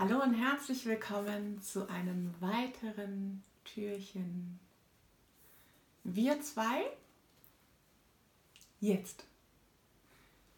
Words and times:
Hallo 0.00 0.22
und 0.22 0.34
herzlich 0.34 0.86
willkommen 0.86 1.60
zu 1.60 1.88
einem 1.90 2.32
weiteren 2.38 3.42
Türchen. 3.64 4.60
Wir 6.04 6.40
zwei 6.40 6.84
jetzt. 8.78 9.24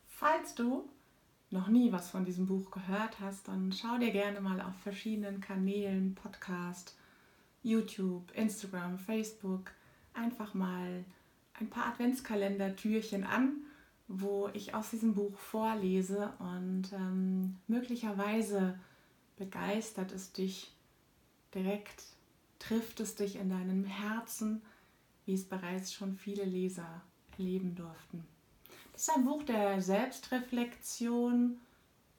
Falls 0.09 0.55
du 0.55 0.87
noch 1.51 1.69
nie 1.69 1.91
was 1.91 2.11
von 2.11 2.27
diesem 2.27 2.49
Buch 2.49 2.71
gehört 2.71 3.19
hast, 3.19 3.49
dann 3.49 3.73
schau 3.73 3.97
dir 3.97 4.11
gerne 4.11 4.43
mal 4.43 4.61
auf 4.61 4.75
verschiedenen 4.83 5.41
Kanälen, 5.41 6.15
Podcast, 6.17 6.95
YouTube, 7.63 8.31
Instagram, 8.37 8.99
Facebook, 8.99 9.71
einfach 10.13 10.53
mal 10.53 11.03
ein 11.59 11.71
paar 11.71 11.87
Adventskalender-Türchen 11.87 13.25
an, 13.25 13.53
wo 14.07 14.51
ich 14.53 14.75
aus 14.75 14.91
diesem 14.91 15.15
Buch 15.15 15.39
vorlese 15.39 16.31
und 16.41 16.93
ähm, 16.93 17.57
möglicherweise 17.69 18.79
begeistert 19.41 20.13
es 20.13 20.33
dich 20.33 20.71
direkt, 21.55 22.05
trifft 22.59 23.01
es 23.01 23.15
dich 23.15 23.37
in 23.37 23.49
deinem 23.49 23.85
Herzen, 23.85 24.61
wie 25.25 25.33
es 25.33 25.49
bereits 25.49 25.95
schon 25.95 26.15
viele 26.15 26.45
Leser 26.45 27.01
erleben 27.39 27.75
durften. 27.75 28.27
Das 28.93 29.03
ist 29.03 29.17
ein 29.17 29.25
Buch 29.25 29.43
der 29.45 29.81
Selbstreflexion, 29.81 31.59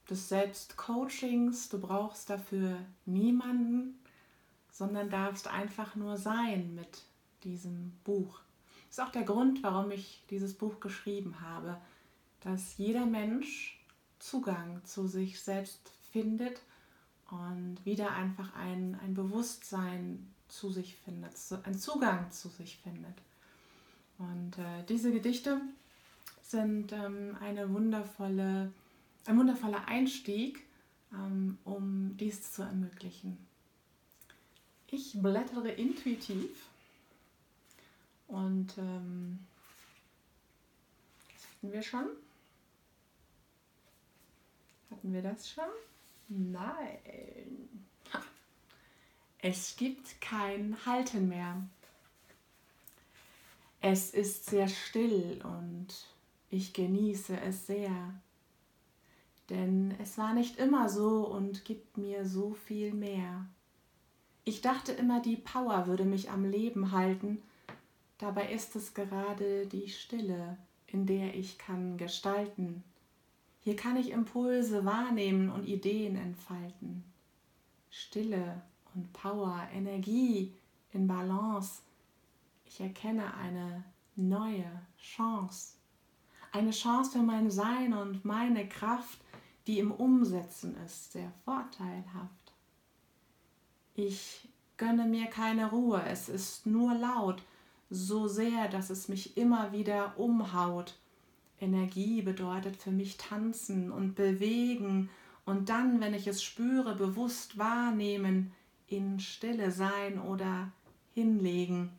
des 0.09 0.29
Selbstcoachings. 0.29 1.69
Du 1.69 1.79
brauchst 1.79 2.29
dafür 2.29 2.77
niemanden, 3.05 3.99
sondern 4.71 5.11
darfst 5.11 5.47
einfach 5.47 5.95
nur 5.95 6.17
sein 6.17 6.73
mit 6.73 7.03
diesem 7.43 7.93
Buch. 8.03 8.41
Das 8.87 8.97
ist 8.97 8.99
auch 8.99 9.11
der 9.11 9.23
Grund, 9.23 9.61
warum 9.61 9.91
ich 9.91 10.23
dieses 10.31 10.55
Buch 10.55 10.79
geschrieben 10.79 11.39
habe, 11.39 11.79
dass 12.41 12.77
jeder 12.77 13.05
Mensch 13.05 13.79
Zugang 14.17 14.83
zu 14.85 15.07
sich 15.07 15.39
selbst 15.39 15.91
findet 16.11 16.59
und 17.31 17.77
wieder 17.85 18.11
einfach 18.11 18.53
ein, 18.55 18.99
ein 19.01 19.13
Bewusstsein 19.13 20.31
zu 20.49 20.69
sich 20.69 20.95
findet, 20.97 21.33
ein 21.63 21.79
Zugang 21.79 22.29
zu 22.31 22.49
sich 22.49 22.77
findet. 22.77 23.15
Und 24.17 24.57
äh, 24.57 24.83
diese 24.87 25.11
Gedichte 25.11 25.61
sind 26.43 26.91
ähm, 26.91 27.37
eine 27.39 27.73
wundervolle, 27.73 28.71
ein 29.25 29.37
wundervoller 29.37 29.87
Einstieg, 29.87 30.61
ähm, 31.13 31.57
um 31.63 32.15
dies 32.17 32.51
zu 32.51 32.63
ermöglichen. 32.63 33.37
Ich 34.87 35.13
blättere 35.21 35.69
intuitiv 35.71 36.67
und 38.27 38.77
ähm, 38.77 39.39
das 41.33 41.47
hatten 41.49 41.71
wir 41.71 41.81
schon. 41.81 42.05
Hatten 44.89 45.13
wir 45.13 45.21
das 45.21 45.49
schon? 45.49 45.63
Nein. 46.33 47.69
Es 49.39 49.75
gibt 49.75 50.21
kein 50.21 50.77
Halten 50.85 51.27
mehr. 51.27 51.61
Es 53.81 54.11
ist 54.11 54.45
sehr 54.45 54.69
still 54.69 55.41
und 55.43 55.87
ich 56.49 56.71
genieße 56.71 57.37
es 57.41 57.67
sehr. 57.67 58.13
Denn 59.49 59.93
es 60.01 60.17
war 60.17 60.33
nicht 60.33 60.57
immer 60.57 60.87
so 60.87 61.27
und 61.27 61.65
gibt 61.65 61.97
mir 61.97 62.25
so 62.25 62.53
viel 62.53 62.93
mehr. 62.93 63.45
Ich 64.45 64.61
dachte 64.61 64.93
immer, 64.93 65.21
die 65.21 65.35
Power 65.35 65.87
würde 65.87 66.05
mich 66.05 66.29
am 66.29 66.45
Leben 66.45 66.93
halten. 66.93 67.41
Dabei 68.19 68.53
ist 68.53 68.77
es 68.77 68.93
gerade 68.93 69.67
die 69.67 69.89
Stille, 69.89 70.57
in 70.87 71.05
der 71.05 71.35
ich 71.35 71.57
kann 71.57 71.97
gestalten. 71.97 72.85
Hier 73.63 73.75
kann 73.75 73.95
ich 73.95 74.09
Impulse 74.09 74.85
wahrnehmen 74.85 75.49
und 75.49 75.67
Ideen 75.67 76.15
entfalten. 76.15 77.03
Stille 77.91 78.63
und 78.95 79.13
Power, 79.13 79.67
Energie 79.71 80.55
in 80.93 81.07
Balance. 81.07 81.83
Ich 82.65 82.81
erkenne 82.81 83.35
eine 83.35 83.83
neue 84.15 84.65
Chance. 84.97 85.75
Eine 86.51 86.71
Chance 86.71 87.11
für 87.11 87.23
mein 87.23 87.51
Sein 87.51 87.93
und 87.93 88.25
meine 88.25 88.67
Kraft, 88.67 89.19
die 89.67 89.77
im 89.77 89.91
Umsetzen 89.91 90.75
ist, 90.83 91.11
sehr 91.11 91.31
vorteilhaft. 91.45 92.53
Ich 93.93 94.49
gönne 94.77 95.05
mir 95.05 95.27
keine 95.27 95.69
Ruhe, 95.69 96.01
es 96.07 96.29
ist 96.29 96.65
nur 96.65 96.95
laut, 96.95 97.43
so 97.91 98.27
sehr, 98.27 98.69
dass 98.69 98.89
es 98.89 99.07
mich 99.07 99.37
immer 99.37 99.71
wieder 99.71 100.17
umhaut 100.17 100.95
Energie 101.61 102.21
bedeutet 102.21 102.75
für 102.75 102.91
mich 102.91 103.17
tanzen 103.17 103.91
und 103.91 104.15
bewegen 104.15 105.09
und 105.45 105.69
dann, 105.69 106.01
wenn 106.01 106.13
ich 106.13 106.27
es 106.27 106.43
spüre, 106.43 106.95
bewusst 106.95 107.57
wahrnehmen, 107.57 108.51
in 108.87 109.19
Stille 109.19 109.71
sein 109.71 110.19
oder 110.19 110.71
hinlegen. 111.13 111.91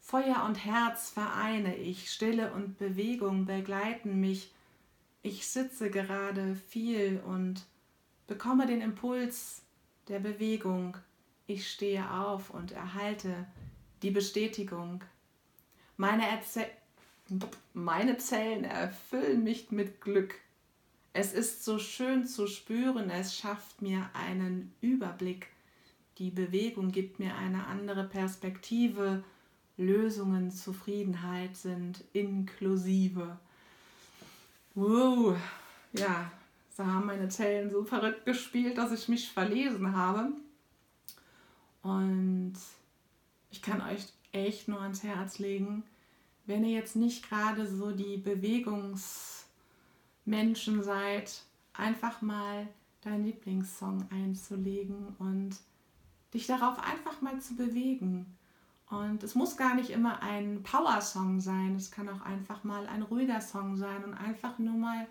Feuer 0.00 0.44
und 0.46 0.64
Herz 0.64 1.10
vereine 1.10 1.76
ich, 1.76 2.10
Stille 2.10 2.52
und 2.52 2.78
Bewegung 2.78 3.44
begleiten 3.44 4.20
mich. 4.20 4.54
Ich 5.22 5.46
sitze 5.46 5.90
gerade 5.90 6.56
viel 6.56 7.20
und 7.26 7.66
bekomme 8.26 8.66
den 8.66 8.80
Impuls 8.80 9.62
der 10.08 10.18
Bewegung. 10.18 10.96
Ich 11.46 11.70
stehe 11.70 12.10
auf 12.10 12.50
und 12.50 12.72
erhalte 12.72 13.46
die 14.02 14.10
Bestätigung. 14.10 15.04
Meine 15.96 16.26
Erzählung 16.28 16.70
meine 17.74 18.18
Zellen 18.18 18.64
erfüllen 18.64 19.44
mich 19.44 19.70
mit 19.70 20.00
Glück. 20.00 20.34
Es 21.12 21.32
ist 21.32 21.64
so 21.64 21.78
schön 21.78 22.26
zu 22.26 22.46
spüren, 22.46 23.10
es 23.10 23.36
schafft 23.36 23.82
mir 23.82 24.08
einen 24.14 24.72
Überblick. 24.80 25.48
Die 26.18 26.30
Bewegung 26.30 26.90
gibt 26.90 27.18
mir 27.18 27.36
eine 27.36 27.66
andere 27.66 28.04
Perspektive. 28.04 29.22
Lösungen, 29.76 30.50
Zufriedenheit 30.50 31.56
sind 31.56 32.04
inklusive. 32.12 33.38
Wow, 34.74 35.36
ja, 35.92 36.30
da 36.76 36.86
haben 36.86 37.06
meine 37.06 37.28
Zellen 37.28 37.70
so 37.70 37.84
verrückt 37.84 38.24
gespielt, 38.24 38.78
dass 38.78 38.92
ich 38.92 39.08
mich 39.08 39.30
verlesen 39.30 39.96
habe. 39.96 40.32
Und 41.82 42.54
ich 43.50 43.62
kann 43.62 43.80
euch 43.80 44.06
echt 44.32 44.68
nur 44.68 44.80
ans 44.80 45.02
Herz 45.02 45.38
legen, 45.38 45.84
wenn 46.48 46.64
ihr 46.64 46.72
jetzt 46.72 46.96
nicht 46.96 47.28
gerade 47.28 47.64
so 47.66 47.92
die 47.92 48.16
Bewegungsmenschen 48.16 50.82
seid, 50.82 51.42
einfach 51.74 52.22
mal 52.22 52.66
deinen 53.02 53.26
Lieblingssong 53.26 54.08
einzulegen 54.10 55.14
und 55.18 55.58
dich 56.32 56.46
darauf 56.46 56.78
einfach 56.78 57.20
mal 57.20 57.38
zu 57.40 57.54
bewegen. 57.54 58.34
Und 58.88 59.22
es 59.22 59.34
muss 59.34 59.58
gar 59.58 59.74
nicht 59.74 59.90
immer 59.90 60.22
ein 60.22 60.62
Power-Song 60.62 61.42
sein, 61.42 61.76
es 61.76 61.90
kann 61.90 62.08
auch 62.08 62.22
einfach 62.22 62.64
mal 62.64 62.86
ein 62.86 63.02
ruhiger 63.02 63.42
Song 63.42 63.76
sein 63.76 64.02
und 64.02 64.14
einfach 64.14 64.58
nur 64.58 64.78
mal 64.78 65.06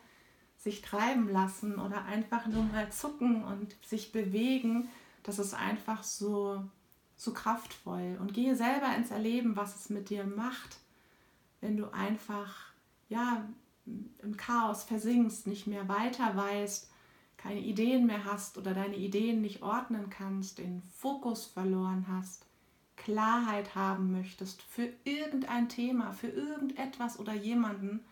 sich 0.57 0.81
treiben 0.81 1.29
lassen 1.29 1.75
oder 1.75 2.05
einfach 2.05 2.47
nur 2.47 2.63
mal 2.63 2.91
zucken 2.91 3.43
und 3.43 3.75
sich 3.85 4.11
bewegen. 4.11 4.89
Das 5.21 5.37
ist 5.37 5.53
einfach 5.53 6.03
so, 6.03 6.63
so 7.15 7.31
kraftvoll. 7.31 8.17
Und 8.19 8.33
gehe 8.33 8.55
selber 8.55 8.95
ins 8.95 9.11
Erleben, 9.11 9.55
was 9.55 9.75
es 9.75 9.91
mit 9.91 10.09
dir 10.09 10.25
macht 10.25 10.79
wenn 11.61 11.77
du 11.77 11.91
einfach 11.93 12.71
ja 13.09 13.47
im 13.85 14.37
Chaos 14.37 14.83
versinkst, 14.83 15.47
nicht 15.47 15.67
mehr 15.67 15.87
weiter 15.87 16.35
weißt, 16.35 16.89
keine 17.37 17.59
Ideen 17.61 18.05
mehr 18.05 18.25
hast 18.25 18.57
oder 18.57 18.73
deine 18.73 18.97
Ideen 18.97 19.41
nicht 19.41 19.61
ordnen 19.61 20.09
kannst, 20.09 20.57
den 20.57 20.81
Fokus 20.97 21.45
verloren 21.45 22.05
hast, 22.09 22.45
Klarheit 22.97 23.75
haben 23.75 24.11
möchtest 24.11 24.61
für 24.63 24.91
irgendein 25.03 25.69
Thema, 25.69 26.11
für 26.11 26.27
irgendetwas 26.27 27.19
oder 27.19 27.33
jemanden, 27.33 28.03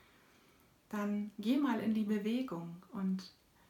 dann 0.90 1.32
geh 1.40 1.58
mal 1.58 1.80
in 1.80 1.94
die 1.94 2.04
Bewegung 2.04 2.78
und 2.94 3.24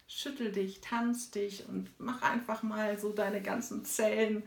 schüttel 0.07 0.51
dich, 0.51 0.81
tanz 0.81 1.31
dich 1.31 1.67
und 1.67 1.89
mach 1.97 2.21
einfach 2.21 2.61
mal 2.61 2.99
so 2.99 3.11
deine 3.11 3.41
ganzen 3.41 3.85
Zellen 3.85 4.43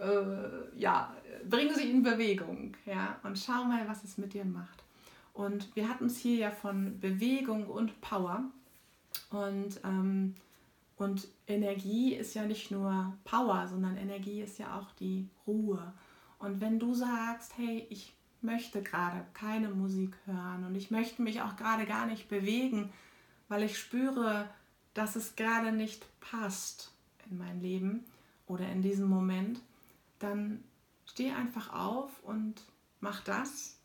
äh, 0.00 0.78
ja, 0.78 1.14
bringe 1.48 1.74
sie 1.74 1.90
in 1.90 2.02
Bewegung, 2.02 2.76
ja, 2.86 3.18
und 3.22 3.38
schau 3.38 3.64
mal, 3.64 3.86
was 3.88 4.04
es 4.04 4.18
mit 4.18 4.34
dir 4.34 4.44
macht. 4.44 4.82
Und 5.32 5.74
wir 5.74 5.88
hatten 5.88 6.06
es 6.06 6.18
hier 6.18 6.36
ja 6.36 6.50
von 6.50 6.98
Bewegung 7.00 7.66
und 7.66 8.00
Power. 8.00 8.44
Und, 9.30 9.80
ähm, 9.84 10.34
und 10.96 11.26
Energie 11.48 12.14
ist 12.14 12.34
ja 12.34 12.44
nicht 12.44 12.70
nur 12.70 13.12
Power, 13.24 13.66
sondern 13.68 13.96
Energie 13.96 14.42
ist 14.42 14.58
ja 14.58 14.78
auch 14.78 14.92
die 14.92 15.28
Ruhe. 15.46 15.92
Und 16.38 16.60
wenn 16.60 16.78
du 16.78 16.94
sagst, 16.94 17.58
hey, 17.58 17.86
ich 17.90 18.14
möchte 18.42 18.82
gerade 18.82 19.24
keine 19.32 19.70
Musik 19.70 20.16
hören 20.26 20.64
und 20.64 20.74
ich 20.76 20.90
möchte 20.90 21.22
mich 21.22 21.40
auch 21.42 21.56
gerade 21.56 21.86
gar 21.86 22.06
nicht 22.06 22.28
bewegen, 22.28 22.92
weil 23.48 23.64
ich 23.64 23.78
spüre, 23.78 24.48
dass 24.92 25.16
es 25.16 25.34
gerade 25.34 25.72
nicht 25.72 26.06
passt 26.20 26.92
in 27.28 27.38
mein 27.38 27.60
Leben 27.60 28.04
oder 28.46 28.68
in 28.68 28.82
diesem 28.82 29.08
Moment, 29.08 29.60
dann 30.24 30.64
steh 31.06 31.30
einfach 31.30 31.72
auf 31.72 32.22
und 32.22 32.62
mach 33.00 33.22
das, 33.22 33.78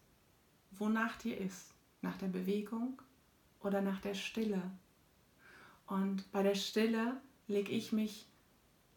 wonach 0.72 1.18
dir 1.18 1.38
ist. 1.38 1.74
Nach 2.02 2.18
der 2.18 2.28
Bewegung 2.28 3.02
oder 3.60 3.82
nach 3.82 4.00
der 4.00 4.14
Stille. 4.14 4.62
Und 5.86 6.32
bei 6.32 6.44
der 6.44 6.56
Stille 6.56 7.20
lege 7.48 7.72
ich 7.72 7.92
mich 7.92 8.26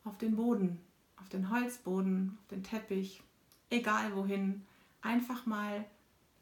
auf 0.04 0.16
den 0.18 0.36
Boden, 0.36 0.78
auf 1.16 1.28
den 1.28 1.50
Holzboden, 1.50 2.38
auf 2.40 2.46
den 2.48 2.62
Teppich, 2.62 3.22
egal 3.70 4.14
wohin, 4.14 4.64
einfach 5.00 5.46
mal 5.46 5.84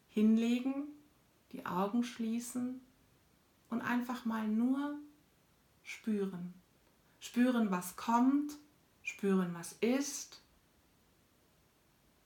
hinlegen, 0.09 0.83
die 1.51 1.65
Augen 1.65 2.03
schließen 2.03 2.79
und 3.71 3.81
einfach 3.81 4.25
mal 4.25 4.47
nur 4.47 4.99
spüren. 5.83 6.53
Spüren, 7.19 7.71
was 7.71 7.95
kommt, 7.95 8.57
spüren, 9.01 9.53
was 9.53 9.73
ist. 9.73 10.40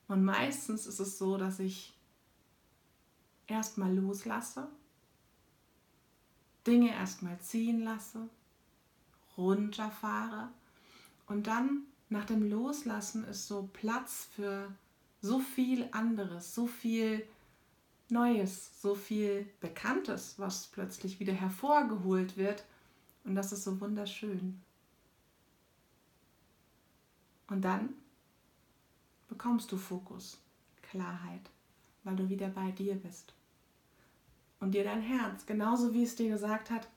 Und 0.08 0.24
meistens 0.24 0.86
ist 0.86 1.00
es 1.00 1.18
so, 1.18 1.36
dass 1.36 1.58
ich 1.58 1.96
erstmal 3.46 3.94
loslasse, 3.94 4.68
Dinge 6.66 6.90
erstmal 6.90 7.38
ziehen 7.40 7.80
lasse, 7.80 8.28
runterfahre 9.36 10.48
und 11.26 11.46
dann 11.46 11.82
nach 12.08 12.24
dem 12.24 12.48
Loslassen 12.48 13.24
ist 13.24 13.48
so 13.48 13.68
Platz 13.72 14.28
für 14.34 14.72
so 15.20 15.40
viel 15.40 15.88
anderes, 15.92 16.54
so 16.54 16.66
viel 16.66 17.26
Neues, 18.08 18.80
so 18.80 18.94
viel 18.94 19.50
Bekanntes, 19.60 20.38
was 20.38 20.68
plötzlich 20.68 21.18
wieder 21.18 21.32
hervorgeholt 21.32 22.36
wird. 22.36 22.64
Und 23.24 23.34
das 23.34 23.50
ist 23.50 23.64
so 23.64 23.80
wunderschön. 23.80 24.62
Und 27.48 27.62
dann 27.62 27.94
bekommst 29.28 29.70
du 29.72 29.76
Fokus, 29.76 30.38
Klarheit, 30.82 31.50
weil 32.04 32.16
du 32.16 32.28
wieder 32.28 32.48
bei 32.48 32.70
dir 32.70 32.94
bist. 32.94 33.34
Und 34.60 34.72
dir 34.72 34.84
dein 34.84 35.02
Herz, 35.02 35.46
genauso 35.46 35.92
wie 35.92 36.04
es 36.04 36.16
dir 36.16 36.30
gesagt 36.30 36.70
hat, 36.70 36.88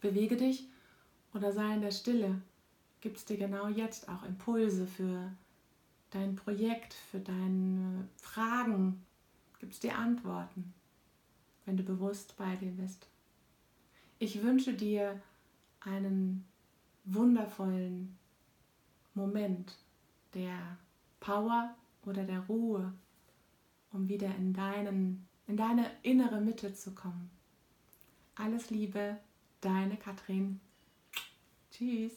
bewege 0.00 0.36
dich 0.36 0.68
oder 1.34 1.52
sei 1.52 1.74
in 1.74 1.80
der 1.80 1.90
Stille, 1.90 2.40
gibt 3.00 3.16
es 3.16 3.24
dir 3.24 3.36
genau 3.36 3.68
jetzt 3.68 4.08
auch 4.08 4.22
Impulse 4.24 4.86
für 4.86 5.32
dein 6.10 6.36
Projekt, 6.36 6.94
für 6.94 7.20
deine 7.20 8.08
Fragen, 8.16 9.04
gibt 9.58 9.74
es 9.74 9.80
dir 9.80 9.96
Antworten, 9.96 10.74
wenn 11.64 11.76
du 11.76 11.82
bewusst 11.82 12.36
bei 12.36 12.56
dir 12.56 12.72
bist. 12.72 13.06
Ich 14.18 14.42
wünsche 14.42 14.74
dir 14.74 15.20
einen 15.80 16.44
wundervollen 17.04 18.18
Moment 19.14 19.76
der 20.34 20.78
Power 21.28 21.74
oder 22.06 22.24
der 22.24 22.40
Ruhe, 22.46 22.90
um 23.92 24.08
wieder 24.08 24.34
in, 24.36 24.54
deinen, 24.54 25.28
in 25.46 25.58
deine 25.58 25.90
innere 26.02 26.40
Mitte 26.40 26.72
zu 26.72 26.94
kommen. 26.94 27.30
Alles 28.34 28.70
Liebe, 28.70 29.18
deine 29.60 29.98
Katrin. 29.98 30.58
Tschüss. 31.70 32.12